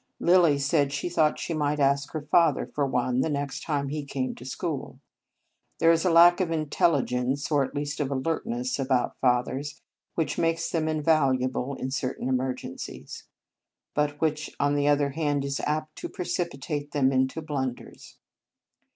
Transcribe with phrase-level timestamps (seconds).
[0.19, 4.03] Lilly said she thought she might ask her father for one, the next time he
[4.03, 4.99] came to the school.
[5.77, 9.79] There is a lack of intelligence, or at least of alertness, about fathers,
[10.15, 13.25] which makes them invaluable in certain emergen cies;
[13.93, 18.17] but which, on the other hand, is apt to precipitate them into blunders.